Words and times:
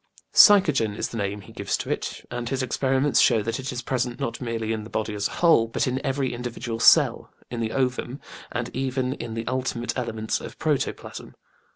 Psychogen 0.33 0.97
is 0.97 1.09
the 1.09 1.17
name 1.17 1.41
he 1.41 1.53
gives 1.53 1.77
to 1.77 1.91
it, 1.91 2.25
and 2.31 2.49
his 2.49 2.63
experiments 2.63 3.19
show 3.19 3.43
that 3.43 3.59
it 3.59 3.71
is 3.71 3.83
present 3.83 4.19
not 4.19 4.41
merely 4.41 4.73
in 4.73 4.83
the 4.83 4.89
body 4.89 5.13
as 5.13 5.27
a 5.27 5.31
whole, 5.45 5.67
but 5.67 5.85
in 5.85 6.03
every 6.03 6.33
individual 6.33 6.79
cell, 6.79 7.29
in 7.51 7.59
the 7.59 7.71
ovum, 7.71 8.19
and 8.51 8.75
even 8.75 9.13
in 9.13 9.35
the 9.35 9.45
ultimate 9.45 9.95
elements 9.95 10.41
of 10.41 10.57
protoplasm. 10.57 11.35